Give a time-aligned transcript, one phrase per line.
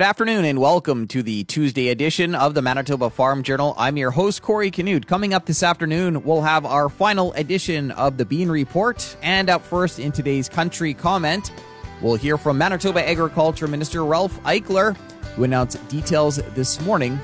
[0.00, 3.74] Good afternoon and welcome to the Tuesday edition of the Manitoba Farm Journal.
[3.76, 5.06] I'm your host, Corey Canute.
[5.06, 9.14] Coming up this afternoon, we'll have our final edition of the Bean Report.
[9.20, 11.52] And up first in today's country comment,
[12.00, 14.96] we'll hear from Manitoba Agriculture Minister Ralph Eichler,
[15.36, 17.20] who announced details this morning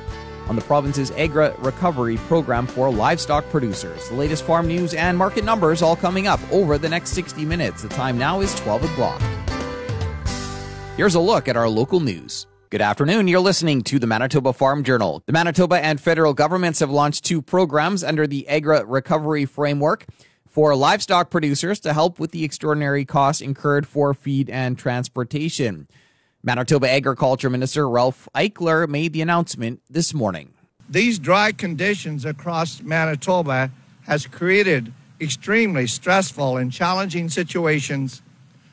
[0.46, 4.06] on the province's Agri Recovery Program for livestock producers.
[4.11, 7.80] The latest farm news and market numbers all coming up over the next 60 minutes.
[7.80, 9.22] The time now is 12 o'clock.
[10.98, 12.46] Here's a look at our local news.
[12.77, 13.27] Good afternoon.
[13.27, 15.22] You're listening to the Manitoba Farm Journal.
[15.25, 20.04] The Manitoba and federal governments have launched two programs under the Agri Recovery Framework
[20.46, 25.89] for livestock producers to help with the extraordinary costs incurred for feed and transportation.
[26.43, 30.52] Manitoba Agriculture Minister Ralph Eichler made the announcement this morning.
[30.86, 33.70] These dry conditions across Manitoba
[34.02, 38.20] has created extremely stressful and challenging situations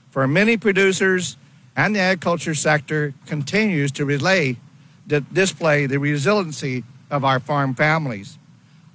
[0.09, 1.37] for many producers
[1.75, 4.57] and the agriculture sector continues to relay,
[5.09, 8.37] to display the resiliency of our farm families.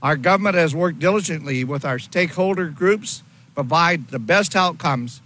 [0.02, 5.20] Our government has worked diligently with our stakeholder groups to provide the best outcomes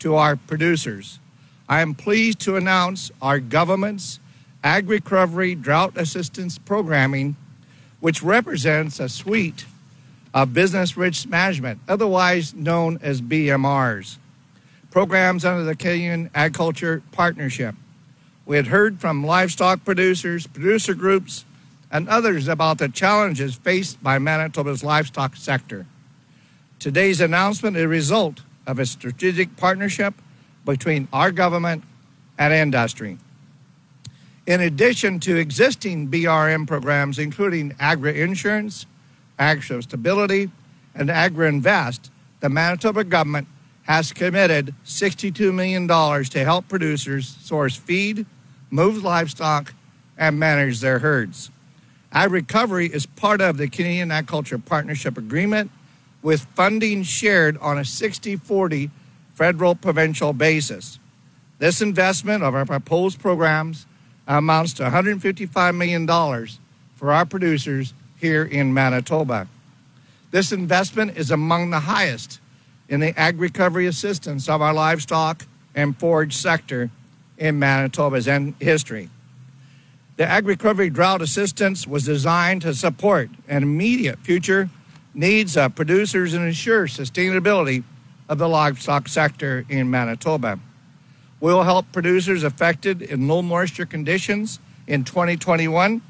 [0.00, 1.20] to our producers.
[1.68, 4.20] I am pleased to announce our government's
[4.64, 7.36] Ag Recovery Drought Assistance Programming,
[8.00, 9.64] which represents a suite
[10.34, 14.18] of business risk management, otherwise known as BMRs
[14.96, 17.74] programs under the Canadian Agriculture Partnership.
[18.46, 21.44] We had heard from livestock producers, producer groups,
[21.92, 25.84] and others about the challenges faced by Manitoba's livestock sector.
[26.78, 30.14] Today's announcement is a result of a strategic partnership
[30.64, 31.84] between our government
[32.38, 33.18] and industry.
[34.46, 38.86] In addition to existing BRM programs, including Agri Insurance,
[39.38, 40.50] Agri Stability,
[40.94, 43.46] and Agri Invest, the Manitoba government
[43.86, 48.26] has committed $62 million to help producers source feed,
[48.70, 49.72] move livestock,
[50.18, 51.50] and manage their herds.
[52.12, 55.70] Ag Recovery is part of the Canadian Agriculture Partnership Agreement
[56.22, 58.90] with funding shared on a 60 40
[59.34, 60.98] federal provincial basis.
[61.58, 63.86] This investment of our proposed programs
[64.26, 66.06] amounts to $155 million
[66.96, 69.46] for our producers here in Manitoba.
[70.32, 72.40] This investment is among the highest
[72.88, 76.90] in the ag recovery assistance of our livestock and forage sector
[77.38, 78.28] in Manitoba's
[78.60, 79.10] history.
[80.16, 84.70] The ag recovery drought assistance was designed to support an immediate future
[85.14, 87.84] needs of producers and ensure sustainability
[88.28, 90.58] of the livestock sector in Manitoba.
[91.40, 96.00] We will help producers affected in low moisture conditions in 2021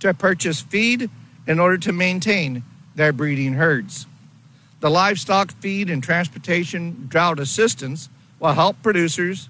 [0.00, 1.08] to purchase feed
[1.46, 2.62] in order to maintain
[2.94, 4.06] their breeding herds.
[4.84, 9.48] The livestock feed and transportation drought assistance will help producers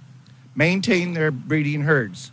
[0.55, 2.31] maintain their breeding herds.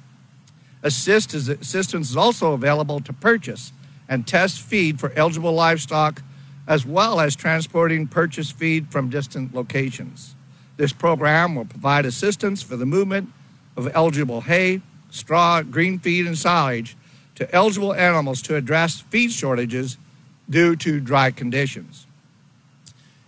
[0.83, 3.73] Assist is, assistance is also available to purchase
[4.07, 6.21] and test feed for eligible livestock,
[6.67, 10.35] as well as transporting purchased feed from distant locations.
[10.77, 13.29] This program will provide assistance for the movement
[13.75, 16.95] of eligible hay, straw, green feed, and silage
[17.33, 19.97] to eligible animals to address feed shortages
[20.47, 22.05] due to dry conditions.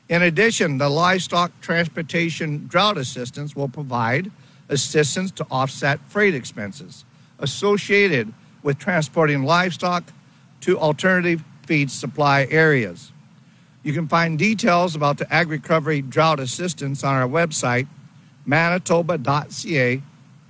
[0.09, 4.31] In addition, the livestock transportation drought assistance will provide
[4.69, 7.05] assistance to offset freight expenses
[7.39, 10.03] associated with transporting livestock
[10.61, 13.11] to alternative feed supply areas.
[13.83, 17.87] You can find details about the Ag Recovery Drought Assistance on our website,
[18.45, 20.01] manitoba.ca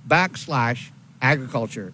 [0.06, 0.90] backslash
[1.20, 1.92] agriculture.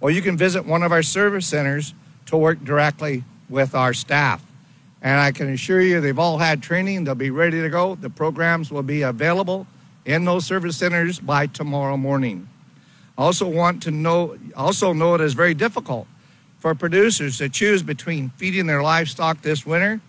[0.00, 1.94] Or you can visit one of our service centers
[2.26, 4.45] to work directly with our staff.
[5.02, 7.04] And I can assure you they've all had training.
[7.04, 7.94] They'll be ready to go.
[7.94, 9.66] The programs will be available
[10.04, 12.48] in those service centers by tomorrow morning.
[13.18, 16.06] Also want to know also know it is very difficult
[16.58, 20.00] for producers to choose between feeding their livestock this winter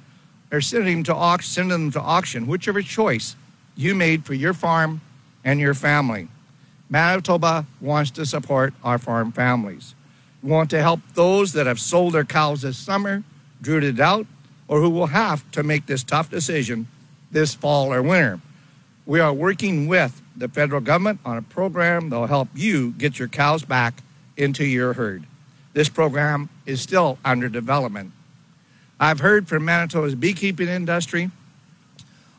[0.52, 3.36] or sending them to auction, sending them to auction, whichever choice
[3.76, 5.02] you made for your farm
[5.44, 6.28] and your family.
[6.90, 9.94] Manitoba wants to support our farm families.
[10.42, 13.24] We want to help those that have sold their cows this summer,
[13.84, 14.26] it out,
[14.68, 16.88] or who will have to make this tough decision
[17.32, 18.40] this fall or winter.
[19.06, 23.20] We are working with the federal government on a program that will help you get
[23.20, 24.02] your cows back
[24.36, 25.26] into your herd.
[25.74, 28.12] This program is still under development.
[29.00, 31.32] I've heard from Manitoba's beekeeping industry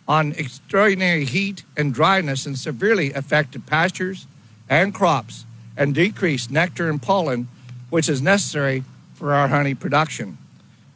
[0.07, 4.27] on extraordinary heat and dryness in severely affected pastures
[4.69, 5.45] and crops
[5.77, 7.49] and decreased nectar and pollen,
[7.91, 8.85] which is necessary
[9.15, 10.39] for our honey production.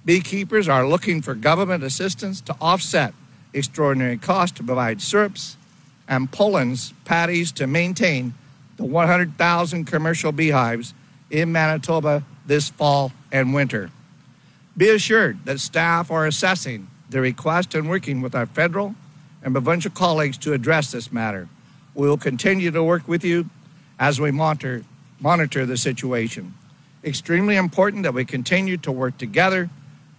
[0.05, 3.15] Beekeepers are looking for government assistance to offset
[3.55, 5.57] extraordinary costs to provide syrups
[6.09, 8.35] and pollens patties to maintain
[8.77, 10.93] the 100,000 commercial beehives
[11.31, 13.91] in Manitoba this fall and winter.
[14.77, 18.97] Be assured that staff are assessing the request and working with our federal
[19.45, 21.49] and provincial colleagues to address this matter.
[21.95, 23.49] We will continue to work with you
[24.01, 24.85] as we monitor,
[25.21, 26.55] monitor the situation.
[27.05, 29.71] Extremely important that we continue to work together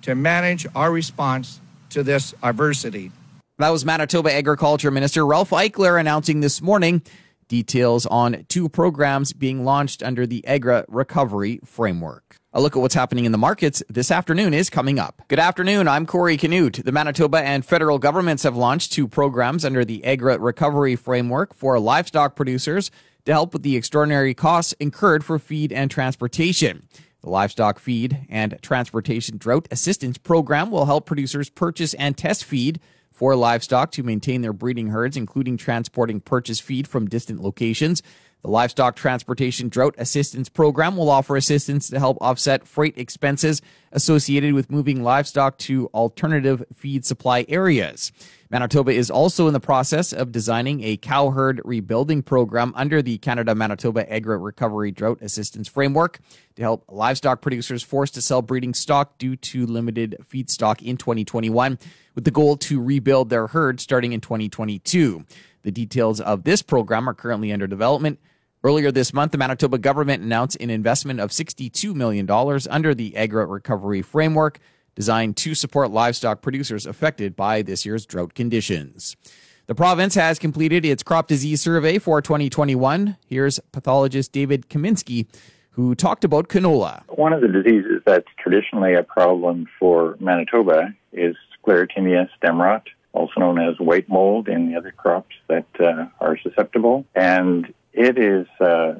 [0.03, 1.59] to manage our response
[1.89, 3.11] to this adversity.
[3.57, 7.01] That was Manitoba Agriculture Minister Ralph Eichler announcing this morning
[7.47, 12.37] details on two programs being launched under the Agri Recovery Framework.
[12.51, 15.21] A look at what's happening in the markets this afternoon is coming up.
[15.27, 15.87] Good afternoon.
[15.87, 16.81] I'm Corey Canute.
[16.83, 21.79] The Manitoba and federal governments have launched two programs under the Agri Recovery Framework for
[21.79, 22.91] livestock producers
[23.25, 26.87] to help with the extraordinary costs incurred for feed and transportation.
[27.23, 32.81] The Livestock Feed and Transportation Drought Assistance Program will help producers purchase and test feed
[33.13, 38.03] for livestock to maintain their breeding herds, including transporting purchase feed from distant locations.
[38.43, 43.61] The Livestock Transportation Drought Assistance Program will offer assistance to help offset freight expenses
[43.93, 48.11] associated with moving livestock to alternative feed supply areas.
[48.49, 53.17] Manitoba is also in the process of designing a cow herd rebuilding program under the
[53.19, 56.19] Canada Manitoba Agri Recovery Drought Assistance Framework
[56.55, 61.79] to help livestock producers forced to sell breeding stock due to limited feedstock in 2021,
[62.13, 65.23] with the goal to rebuild their herd starting in 2022.
[65.61, 68.19] The details of this program are currently under development.
[68.65, 72.29] Earlier this month, the Manitoba government announced an investment of $62 million
[72.69, 74.57] under the Agri Recovery Framework
[74.95, 79.17] designed to support livestock producers affected by this year's drought conditions.
[79.65, 83.17] The province has completed its crop disease survey for 2021.
[83.27, 85.27] Here's pathologist David Kaminski,
[85.71, 87.03] who talked about canola.
[87.09, 93.41] One of the diseases that's traditionally a problem for Manitoba is sclerotinia stem rot, also
[93.41, 97.05] known as white mold in the other crops that uh, are susceptible.
[97.13, 98.95] And it is uh,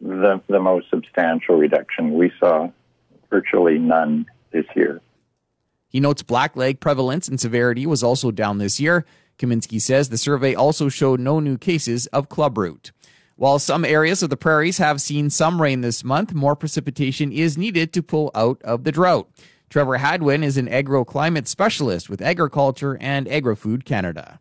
[0.00, 2.14] the, the most substantial reduction.
[2.14, 2.70] We saw
[3.30, 5.00] virtually none this year.
[5.88, 9.06] He notes blackleg prevalence and severity was also down this year.
[9.38, 12.90] Kaminski says the survey also showed no new cases of clubroot.
[13.36, 17.58] While some areas of the prairies have seen some rain this month, more precipitation is
[17.58, 19.28] needed to pull out of the drought.
[19.68, 24.40] Trevor Hadwen is an agroclimate specialist with Agriculture and Agri-Food Canada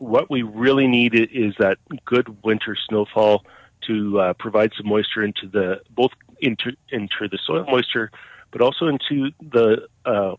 [0.00, 3.44] what we really need is that good winter snowfall
[3.86, 6.10] to uh, provide some moisture into the both
[6.40, 8.10] into into the soil moisture,
[8.50, 10.34] but also into the uh,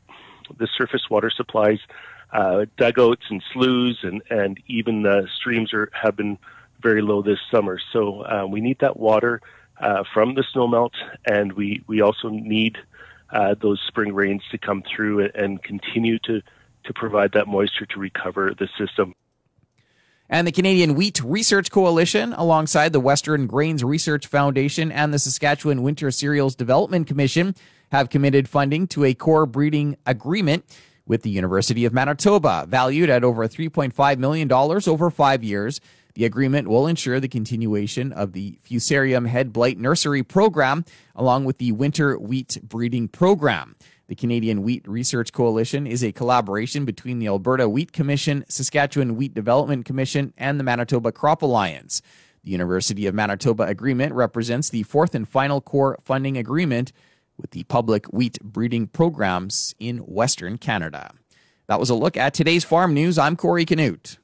[0.58, 1.80] the surface water supplies,
[2.34, 6.40] uh, dugouts and sloughs, and and even the streams are have been
[6.81, 7.80] very low this summer.
[7.94, 9.42] So uh, we need that water
[9.80, 10.94] uh, from the snowmelt,
[11.25, 12.80] and we we also need
[13.30, 16.42] uh, those spring rains to come through and continue to
[16.86, 19.13] to provide that moisture to recover the system.
[20.33, 25.83] And the Canadian Wheat Research Coalition, alongside the Western Grains Research Foundation and the Saskatchewan
[25.83, 27.54] Winter Cereals Development Commission,
[27.92, 30.63] have committed funding to a core breeding agreement
[31.06, 35.81] with the University of Manitoba, valued at over $3.5 million over five years.
[36.13, 41.57] The agreement will ensure the continuation of the Fusarium head blight nursery program, along with
[41.57, 43.75] the winter wheat breeding program.
[44.12, 49.34] The Canadian Wheat Research Coalition is a collaboration between the Alberta Wheat Commission, Saskatchewan Wheat
[49.34, 52.02] Development Commission, and the Manitoba Crop Alliance.
[52.44, 56.92] The University of Manitoba agreement represents the fourth and final core funding agreement
[57.38, 61.13] with the public wheat breeding programs in Western Canada.
[61.68, 63.18] That was a look at today's farm news.
[63.18, 64.18] I'm Corey Canute.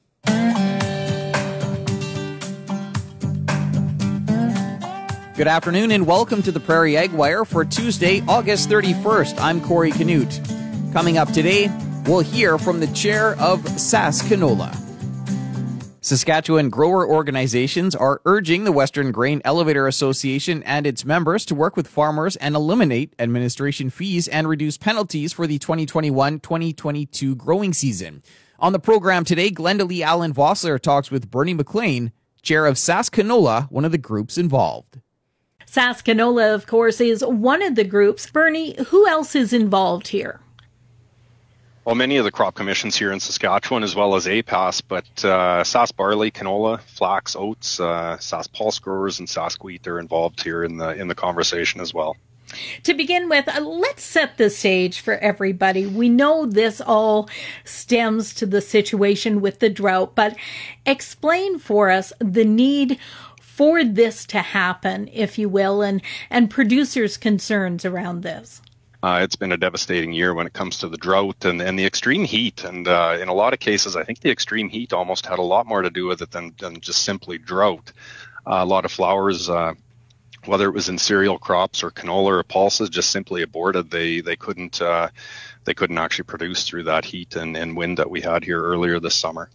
[5.38, 9.38] Good afternoon and welcome to the Prairie Ag Wire for Tuesday, August 31st.
[9.38, 10.40] I'm Corey Canute.
[10.92, 11.70] Coming up today,
[12.06, 14.76] we'll hear from the chair of SaskCanola.
[16.00, 21.76] Saskatchewan grower organizations are urging the Western Grain Elevator Association and its members to work
[21.76, 28.24] with farmers and eliminate administration fees and reduce penalties for the 2021 2022 growing season.
[28.58, 32.10] On the program today, Glenda Lee Allen Vossler talks with Bernie McLean,
[32.42, 34.98] chair of SaskCanola, one of the groups involved.
[35.70, 38.28] SaskCanola, of course, is one of the groups.
[38.28, 40.40] Bernie, who else is involved here?
[41.84, 45.62] Well, many of the crop commissions here in Saskatchewan, as well as APAS, but uh,
[45.64, 50.64] Sask barley, canola, flax, oats, uh, Sask pulse growers, and Sask wheat are involved here
[50.64, 52.16] in the in the conversation as well.
[52.84, 55.86] To begin with, uh, let's set the stage for everybody.
[55.86, 57.28] We know this all
[57.64, 60.36] stems to the situation with the drought, but
[60.86, 62.98] explain for us the need
[63.58, 66.00] for this to happen, if you will, and,
[66.30, 68.62] and producers' concerns around this?
[69.02, 71.84] Uh, it's been a devastating year when it comes to the drought and, and the
[71.84, 72.62] extreme heat.
[72.62, 75.42] And uh, in a lot of cases, I think the extreme heat almost had a
[75.42, 77.92] lot more to do with it than, than just simply drought.
[78.46, 79.74] Uh, a lot of flowers uh,
[80.44, 83.90] whether it was in cereal crops or canola or pulses, just simply aborted.
[83.90, 85.08] They they couldn't uh,
[85.64, 89.00] they couldn't actually produce through that heat and, and wind that we had here earlier
[89.00, 89.50] this summer.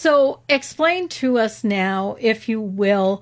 [0.00, 3.20] So, explain to us now, if you will,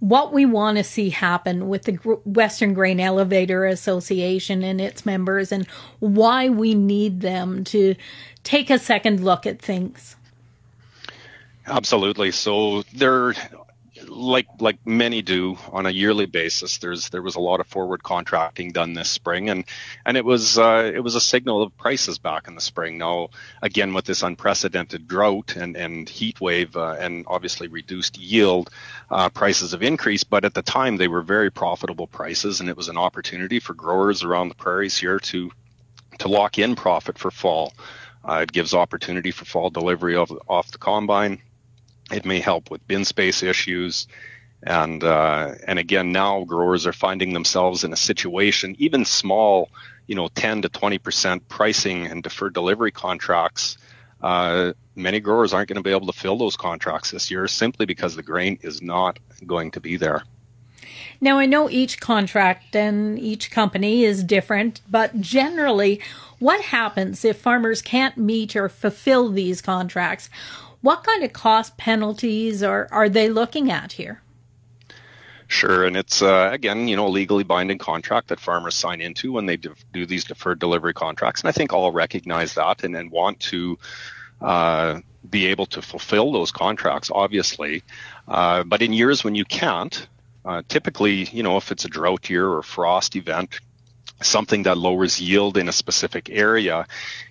[0.00, 1.92] what we want to see happen with the
[2.24, 5.66] Western Grain Elevator Association and its members and
[5.98, 7.94] why we need them to
[8.42, 10.16] take a second look at things.
[11.66, 12.30] Absolutely.
[12.30, 13.34] So there
[14.14, 18.02] like like many do on a yearly basis, there's there was a lot of forward
[18.02, 19.64] contracting done this spring, and
[20.06, 22.98] and it was uh, it was a signal of prices back in the spring.
[22.98, 23.30] Now
[23.60, 28.70] again with this unprecedented drought and and heat wave uh, and obviously reduced yield,
[29.10, 30.30] uh, prices have increased.
[30.30, 33.74] But at the time they were very profitable prices, and it was an opportunity for
[33.74, 35.50] growers around the prairies here to
[36.18, 37.72] to lock in profit for fall.
[38.26, 41.42] Uh, it gives opportunity for fall delivery of, off the combine
[42.10, 44.06] it may help with bin space issues.
[44.62, 49.68] And, uh, and again, now growers are finding themselves in a situation, even small,
[50.06, 53.76] you know, 10 to 20% pricing and deferred delivery contracts.
[54.22, 57.84] Uh, many growers aren't going to be able to fill those contracts this year simply
[57.84, 60.22] because the grain is not going to be there.
[61.20, 66.00] Now, I know each contract and each company is different, but generally,
[66.38, 70.28] what happens if farmers can't meet or fulfill these contracts?
[70.84, 74.20] What kind of cost penalties are, are they looking at here?
[75.48, 79.32] Sure, and it's uh, again, you know, a legally binding contract that farmers sign into
[79.32, 83.10] when they do these deferred delivery contracts, and I think all recognize that and, and
[83.10, 83.78] want to
[84.42, 85.00] uh,
[85.30, 87.82] be able to fulfill those contracts, obviously.
[88.28, 90.06] Uh, but in years when you can't,
[90.44, 93.58] uh, typically, you know, if it's a drought year or frost event,
[94.24, 96.86] something that lowers yield in a specific area,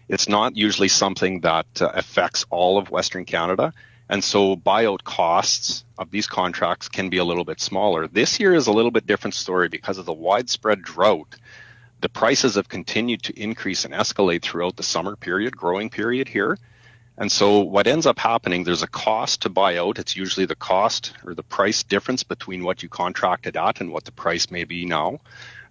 [0.08, 3.74] it's not usually something that uh, affects all of Western Canada.
[4.10, 8.08] And so buyout costs of these contracts can be a little bit smaller.
[8.08, 11.36] This year is a little bit different story because of the widespread drought.
[12.02, 16.58] The prices have continued to increase and escalate throughout the summer period, growing period here.
[17.18, 20.00] And so what ends up happening, there's a cost to buy out.
[20.00, 24.06] It's usually the cost or the price difference between what you contracted at and what
[24.06, 25.20] the price may be now.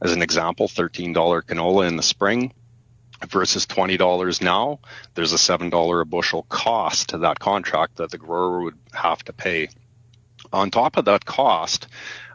[0.01, 2.53] As an example, $13 canola in the spring,
[3.29, 4.81] versus $20 now,
[5.15, 9.33] there's a $7 a bushel cost to that contract that the grower would have to
[9.33, 9.69] pay.
[10.53, 11.87] On top of that cost,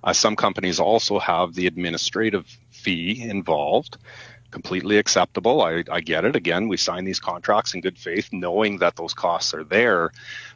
[0.04, 3.98] uh, some companies also have the administrative fee involved.
[4.58, 5.62] Completely acceptable.
[5.62, 6.36] I, I get it.
[6.36, 10.12] Again, we sign these contracts in good faith, knowing that those costs are there.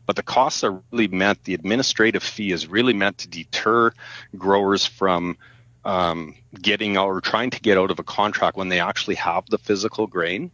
[0.08, 3.94] But the costs are really meant, the administrative fee is really meant to deter
[4.36, 5.38] growers from
[5.86, 9.46] um, getting out or trying to get out of a contract when they actually have
[9.46, 10.50] the physical grain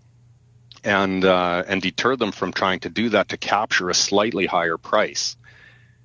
[0.84, 4.77] and uh, and deter them from trying to do that to capture a slightly higher
[4.77, 5.38] price.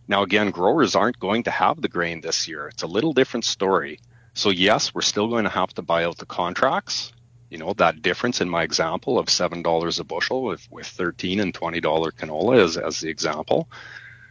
[0.07, 2.69] Now again, growers aren't going to have the grain this year.
[2.69, 3.99] It's a little different story.
[4.35, 7.13] So yes, we're still going to have to buy out the contracts.
[7.53, 11.39] You know, that difference in my example of seven dollars a bushel with, with thirteen
[11.39, 13.69] and twenty dollar canola as, as the example.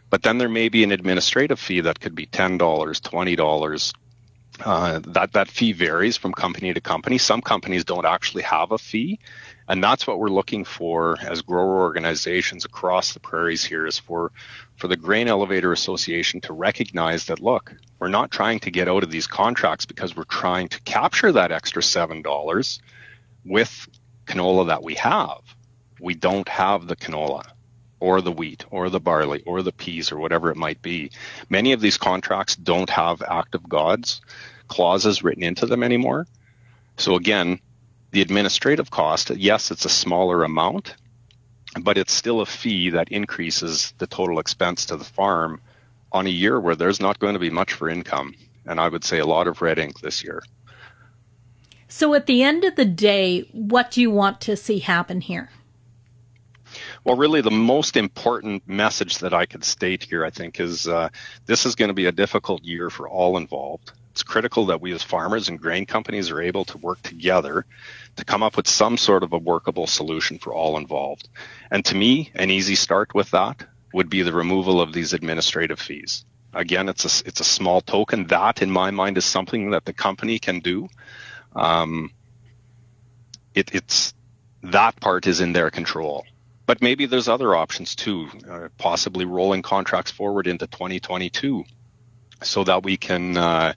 [0.10, 3.94] But then there may be an administrative fee that could be ten dollars, twenty dollars,
[4.66, 7.20] uh, that that fee varies from company to company.
[7.20, 9.20] Some companies don't actually have a fee,
[9.68, 14.32] and that's what we're looking for as grower organizations across the prairies here is for
[14.78, 19.04] for the Grain Elevator Association to recognize that look, we're not trying to get out
[19.04, 22.82] of these contracts because we're trying to capture that extra seven dollars
[23.46, 23.88] with
[24.26, 25.42] canola that we have.
[26.00, 27.44] We don't have the canola
[28.00, 31.12] or the wheat or the barley or the peas or whatever it might be.
[31.50, 34.22] Many of these contracts don't have act of gods
[34.68, 36.28] clauses written into them anymore.
[36.98, 37.60] So again,
[38.12, 40.96] the administrative cost, yes, it's a smaller amount,
[41.80, 45.62] but it's still a fee that increases the total expense to the farm
[46.12, 48.34] on a year where there's not going to be much for income.
[48.66, 50.42] And I would say a lot of red ink this year.
[51.92, 55.50] So at the end of the day, what do you want to see happen here?
[57.04, 61.10] Well, really, the most important message that I could state here, I think, is uh,
[61.48, 63.92] this is going to be a difficult year for all involved.
[64.12, 67.66] It's critical that we as farmers and grain companies are able to work together
[68.16, 71.28] to come up with some sort of a workable solution for all involved.
[71.72, 75.80] And to me, an easy start with that would be the removal of these administrative
[75.80, 76.24] fees.
[76.54, 78.28] Again, it's a, it's a small token.
[78.28, 80.88] That, in my mind, is something that the company can do.
[81.56, 82.12] Um,
[83.54, 84.14] it, it's
[84.64, 86.26] that part is in their control.
[86.66, 91.66] But maybe there's other options too, uh, possibly rolling contracts forward into 2022
[92.44, 93.74] so that we can uh,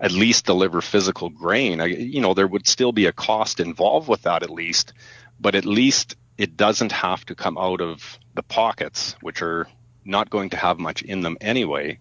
[0.00, 1.80] at least deliver physical grain.
[1.80, 4.92] I, you know, there would still be a cost involved with that at least,
[5.40, 9.68] but at least it doesn't have to come out of the pockets, which are
[10.04, 11.98] not going to have much in them anyway,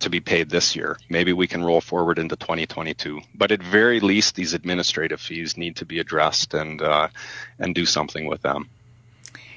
[0.00, 0.98] to be paid this year.
[1.08, 3.20] Maybe we can roll forward into 2022.
[3.34, 7.08] But at very least, these administrative fees need to be addressed and uh,
[7.58, 8.68] and do something with them.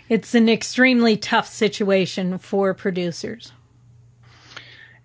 [0.09, 3.51] It's an extremely tough situation for producers.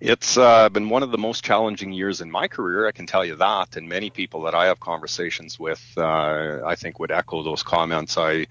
[0.01, 3.25] It's uh, been one of the most challenging years in my career, I can tell
[3.25, 3.77] you that.
[3.77, 8.17] And many people that I have conversations with, uh, I think, would echo those comments.
[8.17, 8.47] I,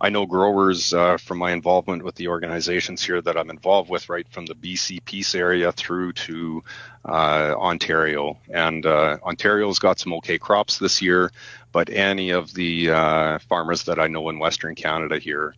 [0.00, 4.08] I know growers uh, from my involvement with the organizations here that I'm involved with,
[4.08, 6.62] right from the BC Peace area through to
[7.04, 8.38] uh, Ontario.
[8.48, 11.32] And uh, Ontario's got some okay crops this year,
[11.72, 15.56] but any of the uh, farmers that I know in Western Canada here,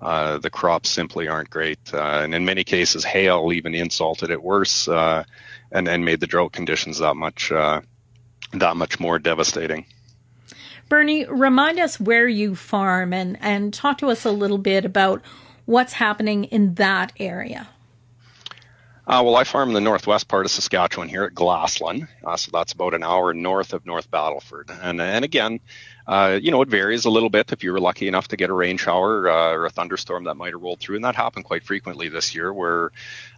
[0.00, 1.78] uh, the crops simply aren't great.
[1.92, 5.24] Uh, and in many cases, hail even insulted it worse uh,
[5.72, 7.80] and, and made the drought conditions that much, uh,
[8.52, 9.84] that much more devastating.
[10.88, 15.22] Bernie, remind us where you farm and, and talk to us a little bit about
[15.66, 17.68] what's happening in that area.
[19.08, 22.50] Uh, well, I farm in the northwest part of Saskatchewan here at Glaslyn, uh, so
[22.52, 24.68] that's about an hour north of North Battleford.
[24.82, 25.60] And and again,
[26.06, 28.50] uh, you know, it varies a little bit if you were lucky enough to get
[28.50, 31.46] a rain shower uh, or a thunderstorm that might have rolled through, and that happened
[31.46, 32.52] quite frequently this year.
[32.52, 32.92] Where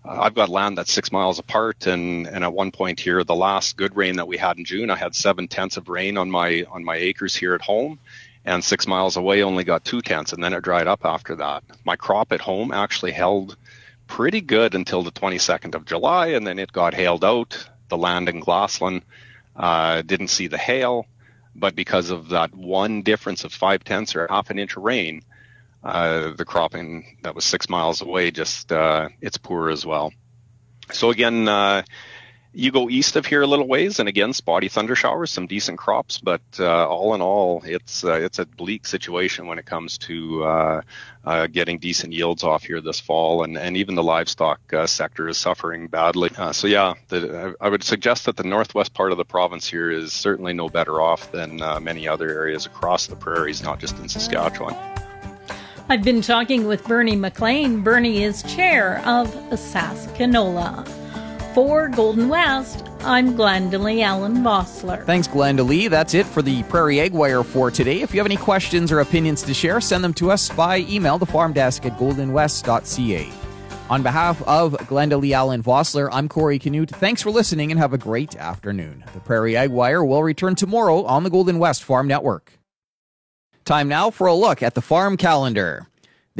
[0.05, 3.37] uh, I've got land that's six miles apart, and and at one point here, the
[3.37, 6.33] last good rain that we had in June, I had seven tenths of rain on
[6.33, 8.00] my on my acres here at home
[8.45, 11.62] and six miles away only got two tenths, and then it dried up after that.
[11.85, 13.57] My crop at home actually held
[14.11, 17.69] pretty good until the 22nd of July, and then it got hailed out.
[17.88, 19.02] The land in Glaslyn
[19.57, 21.07] uh, didn't see the hail,
[21.55, 25.23] but because of that one difference of five tenths or half an inch of rain,
[25.85, 30.12] uh, the cropping that was six miles away just uh, it's poor as well.
[30.93, 31.85] So again, uh,
[32.52, 35.78] you go east of here a little ways, and again, spotty thunder showers, some decent
[35.78, 39.99] crops, but uh, all in all, it's uh, it's a bleak situation when it comes
[39.99, 40.83] to uh,
[41.25, 45.28] uh getting decent yields off here this fall, and, and even the livestock uh, sector
[45.28, 46.30] is suffering badly.
[46.37, 49.90] Uh, so yeah, the, I would suggest that the northwest part of the province here
[49.90, 54.09] is certainly no better off than many other areas across the prairies, not just in
[54.09, 54.75] Saskatchewan.
[55.89, 57.82] I've been talking with Bernie McLean.
[57.82, 61.00] Bernie is chair of SaskCanola.
[61.54, 65.04] For Golden West, I'm Glendalee Allen Vossler.
[65.04, 65.91] Thanks, Glendalee.
[65.91, 68.02] That's it for the Prairie Ag Wire for today.
[68.02, 71.19] If you have any questions or opinions to share, send them to us by email,
[71.19, 73.32] the farm desk at goldenwest.ca.
[73.91, 76.91] On behalf of Glendalee Allen Vossler, I'm Corey Canute.
[76.91, 79.02] Thanks for listening and have a great afternoon.
[79.13, 82.60] The Prairie Ag Wire will return tomorrow on the Golden West Farm Network.
[83.65, 85.89] Time now for a look at the farm calendar.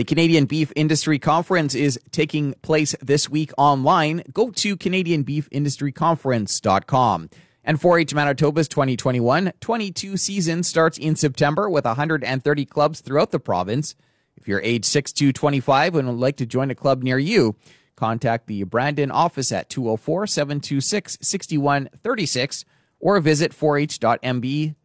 [0.01, 4.23] The Canadian Beef Industry Conference is taking place this week online.
[4.33, 7.31] Go to CanadianBeefIndustryConference.com.
[7.65, 13.95] And 4-H Manitoba's 2021-22 season starts in September with 130 clubs throughout the province.
[14.39, 17.57] If you're age 6 to 25 and would like to join a club near you,
[17.95, 22.65] contact the Brandon office at 204-726-6136
[23.01, 24.81] or visit 4h.mb.ca.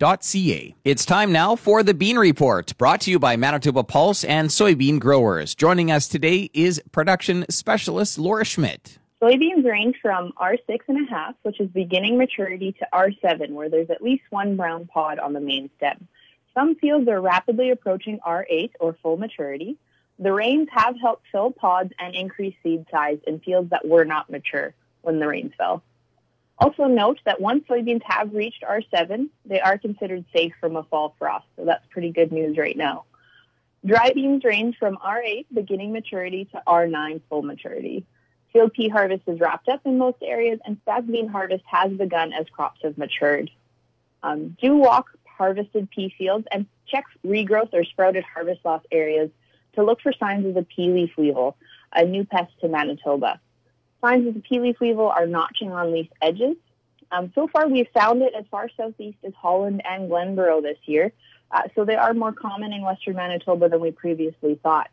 [0.84, 5.00] It's time now for the Bean Report, brought to you by Manitoba Pulse and Soybean
[5.00, 5.54] Growers.
[5.54, 8.98] Joining us today is production specialist Laura Schmidt.
[9.22, 14.56] Soybeans range from R6.5, which is beginning maturity, to R7, where there's at least one
[14.56, 16.08] brown pod on the main stem.
[16.54, 19.78] Some fields are rapidly approaching R8 or full maturity.
[20.20, 24.30] The rains have helped fill pods and increase seed size in fields that were not
[24.30, 25.84] mature when the rains fell.
[26.58, 31.16] Also note that once soybeans have reached R7, they are considered safe from a fall
[31.20, 33.04] frost, so that's pretty good news right now.
[33.86, 38.06] Dry beans range from R8 beginning maturity to R9 full maturity.
[38.54, 42.32] Field pea harvest is wrapped up in most areas, and stag bean harvest has begun
[42.32, 43.52] as crops have matured.
[44.24, 49.30] Um, do walk harvested pea fields and check regrowth or sprouted harvest loss areas
[49.74, 51.58] to look for signs of the pea leaf weevil,
[51.94, 53.40] a new pest to Manitoba.
[54.02, 56.56] Signs of the pea leaf weevil are notching on leaf edges.
[57.12, 61.12] Um, so far, we've found it as far southeast as Holland and Glenborough this year,
[61.52, 64.90] uh, so they are more common in western Manitoba than we previously thought.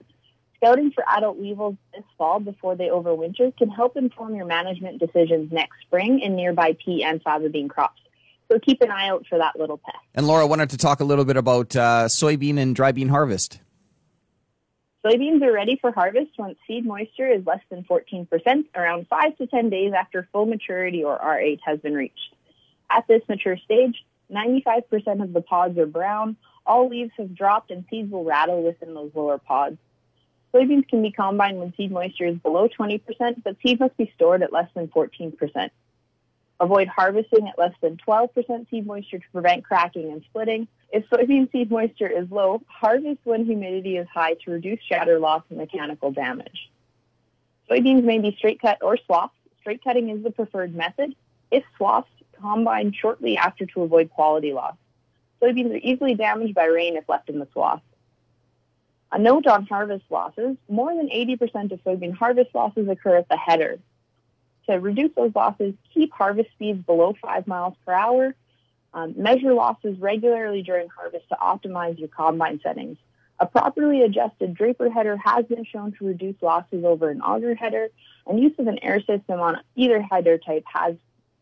[0.56, 5.50] Scouting for adult weevils this fall before they overwinter can help inform your management decisions
[5.50, 8.00] next spring in nearby pea and faba bean crops.
[8.50, 9.96] So keep an eye out for that little pest.
[10.14, 13.58] And Laura wanted to talk a little bit about uh, soybean and dry bean harvest.
[15.04, 18.28] Soybeans are ready for harvest once seed moisture is less than 14%,
[18.76, 22.36] around 5 to 10 days after full maturity or R8 has been reached.
[22.88, 27.84] At this mature stage, 95% of the pods are brown, all leaves have dropped, and
[27.90, 29.76] seeds will rattle within those lower pods.
[30.54, 33.02] Soybeans can be combined when seed moisture is below 20%,
[33.42, 35.70] but seed must be stored at less than 14%.
[36.62, 40.68] Avoid harvesting at less than 12% seed moisture to prevent cracking and splitting.
[40.92, 45.42] If soybean seed moisture is low, harvest when humidity is high to reduce shatter loss
[45.48, 46.70] and mechanical damage.
[47.68, 49.32] Soybeans may be straight cut or swathed.
[49.58, 51.16] straight cutting is the preferred method.
[51.50, 52.06] If swaths,
[52.40, 54.76] combine shortly after to avoid quality loss.
[55.42, 57.82] Soybeans are easily damaged by rain if left in the swath.
[59.10, 63.36] A note on harvest losses, more than 80% of soybean harvest losses occur at the
[63.36, 63.80] header.
[64.68, 68.34] To reduce those losses, keep harvest speeds below 5 miles per hour.
[68.94, 72.98] Um, measure losses regularly during harvest to optimize your combine settings.
[73.40, 77.88] A properly adjusted draper header has been shown to reduce losses over an auger header,
[78.26, 80.94] and use of an air system on either header type has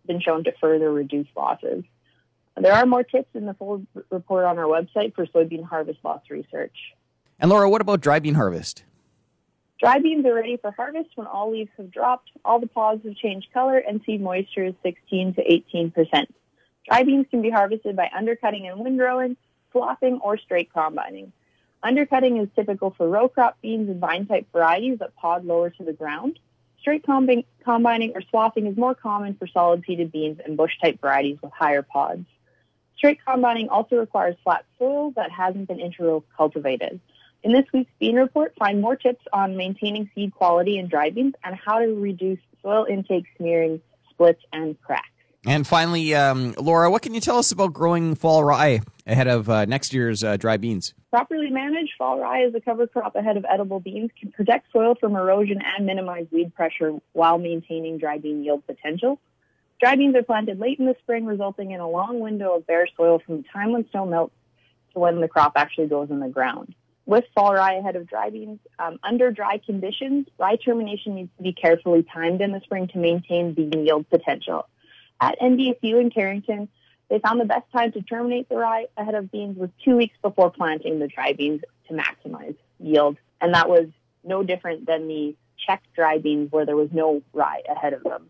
[0.06, 1.84] been shown to further reduce losses.
[2.56, 6.22] There are more tips in the full report on our website for soybean harvest loss
[6.30, 6.76] research.
[7.38, 8.84] And Laura, what about dry bean harvest?
[9.80, 13.16] Dry beans are ready for harvest when all leaves have dropped, all the pods have
[13.16, 16.34] changed color, and seed moisture is 16 to 18 percent.
[16.86, 19.36] Dry beans can be harvested by undercutting and windrowing,
[19.72, 21.32] swathing, or straight combining.
[21.82, 25.82] Undercutting is typical for row crop beans and vine type varieties that pod lower to
[25.82, 26.38] the ground.
[26.80, 27.02] Straight
[27.64, 31.52] combining or swathing is more common for solid seeded beans and bush type varieties with
[31.52, 32.26] higher pods.
[32.98, 37.00] Straight combining also requires flat soil that hasn't been interrow cultivated.
[37.42, 41.34] In this week's bean report, find more tips on maintaining seed quality in dry beans
[41.42, 45.08] and how to reduce soil intake smearing, splits, and cracks.
[45.46, 49.48] And finally, um, Laura, what can you tell us about growing fall rye ahead of
[49.48, 50.92] uh, next year's uh, dry beans?
[51.08, 54.96] Properly managed, fall rye as a cover crop ahead of edible beans can protect soil
[55.00, 59.18] from erosion and minimize weed pressure while maintaining dry bean yield potential.
[59.80, 62.86] Dry beans are planted late in the spring, resulting in a long window of bare
[62.94, 64.34] soil from the time when snow melts
[64.92, 66.74] to when the crop actually goes in the ground
[67.10, 71.42] with fall rye ahead of dry beans, um, under dry conditions, rye termination needs to
[71.42, 74.68] be carefully timed in the spring to maintain bean yield potential.
[75.20, 76.68] At NDSU in Carrington,
[77.08, 80.16] they found the best time to terminate the rye ahead of beans was two weeks
[80.22, 83.16] before planting the dry beans to maximize yield.
[83.40, 83.88] And that was
[84.22, 85.34] no different than the
[85.66, 88.28] checked dry beans where there was no rye ahead of them.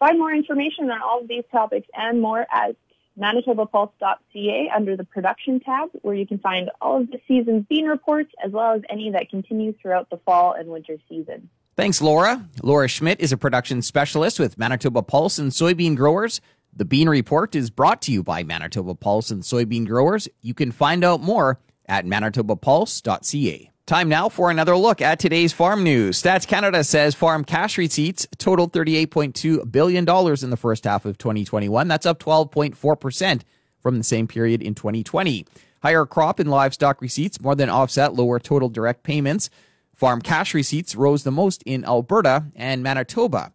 [0.00, 2.74] Find more information on all of these topics and more at
[3.20, 8.30] manitobapulse.ca under the production tab, where you can find all of the season's bean reports
[8.44, 11.48] as well as any that continue throughout the fall and winter season.
[11.76, 12.48] Thanks, Laura.
[12.62, 16.40] Laura Schmidt is a production specialist with Manitoba Pulse and Soybean Growers.
[16.74, 20.28] The Bean Report is brought to you by Manitoba Pulse and Soybean Growers.
[20.40, 23.70] You can find out more at manitobapulse.ca.
[23.86, 26.20] Time now for another look at today's farm news.
[26.20, 31.86] Stats Canada says farm cash receipts totaled $38.2 billion in the first half of 2021.
[31.86, 33.42] That's up 12.4%
[33.78, 35.46] from the same period in 2020.
[35.84, 39.50] Higher crop and livestock receipts more than offset lower total direct payments.
[39.94, 43.52] Farm cash receipts rose the most in Alberta and Manitoba,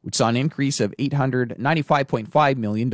[0.00, 2.90] which saw an increase of $895.5 million.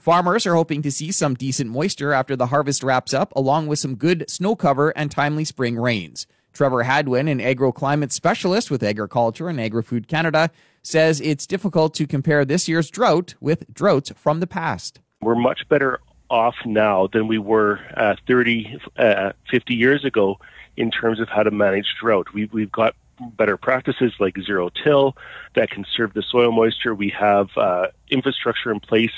[0.00, 3.78] Farmers are hoping to see some decent moisture after the harvest wraps up, along with
[3.78, 6.26] some good snow cover and timely spring rains.
[6.54, 10.50] Trevor Hadwen, an agroclimate specialist with Agriculture and Agri-Food Canada,
[10.82, 15.00] says it's difficult to compare this year's drought with droughts from the past.
[15.20, 20.38] We're much better off now than we were uh, 30, uh, 50 years ago
[20.78, 22.32] in terms of how to manage drought.
[22.32, 22.94] We, we've got
[23.36, 25.14] better practices like zero till
[25.56, 26.94] that conserve the soil moisture.
[26.94, 29.12] We have uh, infrastructure in place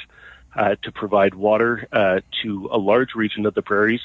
[0.56, 4.00] uh, to provide water uh, to a large region of the prairies.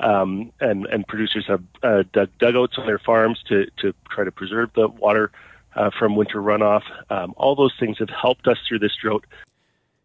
[0.00, 4.32] Um, and, and producers have uh, dug dugouts on their farms to, to try to
[4.32, 5.30] preserve the water
[5.76, 6.82] uh, from winter runoff.
[7.10, 9.24] Um, all those things have helped us through this drought.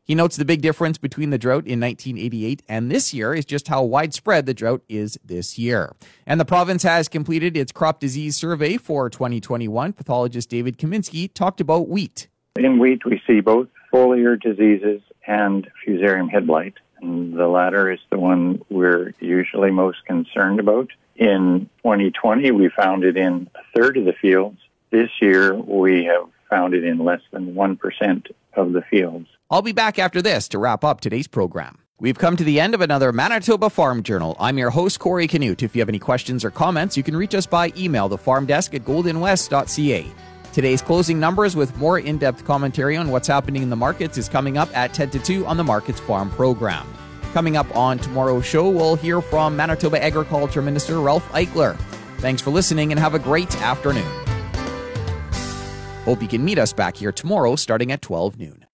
[0.04, 3.68] He notes the big difference between the drought in 1988 and this year is just
[3.68, 5.94] how widespread the drought is this year.
[6.26, 9.92] And the province has completed its crop disease survey for 2021.
[9.92, 12.30] Pathologist David Kaminski talked about wheat.
[12.56, 13.68] In wheat, we see both
[13.98, 16.76] foliar diseases and fusarium head blight.
[17.02, 20.90] And the latter is the one we're usually most concerned about.
[21.16, 24.60] In 2020, we found it in a third of the fields.
[24.92, 29.28] This year, we have found it in less than 1% of the fields.
[29.50, 31.80] I'll be back after this to wrap up today's program.
[32.00, 34.36] We've come to the end of another Manitoba Farm Journal.
[34.40, 35.64] I'm your host, Corey Canute.
[35.64, 38.46] If you have any questions or comments, you can reach us by email, the farm
[38.46, 40.06] desk at goldenwest.ca.
[40.58, 44.28] Today's closing numbers with more in depth commentary on what's happening in the markets is
[44.28, 46.92] coming up at 10 to 2 on the Markets Farm program.
[47.32, 51.78] Coming up on tomorrow's show, we'll hear from Manitoba Agriculture Minister Ralph Eichler.
[52.18, 54.12] Thanks for listening and have a great afternoon.
[56.06, 58.66] Hope you can meet us back here tomorrow starting at 12 noon.